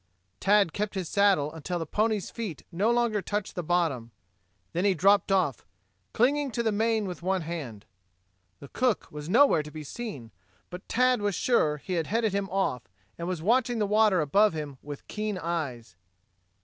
Tad 0.39 0.73
kept 0.73 0.95
his 0.95 1.07
saddle 1.07 1.53
until 1.53 1.77
the 1.77 1.85
pony's 1.85 2.31
feet 2.31 2.63
no 2.71 2.89
longer 2.89 3.21
touched 3.21 3.53
the 3.53 3.61
bottom. 3.61 4.09
Then 4.73 4.83
he 4.83 4.95
dropped 4.95 5.31
off, 5.31 5.63
clinging 6.11 6.49
to 6.53 6.63
the 6.63 6.71
mane 6.71 7.05
with 7.07 7.21
one 7.21 7.41
hand. 7.43 7.85
The 8.59 8.67
cook 8.67 9.09
was 9.11 9.29
nowhere 9.29 9.61
to 9.61 9.69
be 9.69 9.83
seen, 9.83 10.31
but 10.71 10.89
Tad 10.89 11.21
was 11.21 11.35
sure 11.35 11.77
he 11.77 11.93
had 11.93 12.07
headed 12.07 12.33
him 12.33 12.49
off 12.49 12.87
and 13.19 13.27
was 13.27 13.43
watching 13.43 13.77
the 13.77 13.85
water 13.85 14.21
above 14.21 14.53
him 14.53 14.79
with 14.81 15.07
keen 15.07 15.37
eyes. 15.37 15.95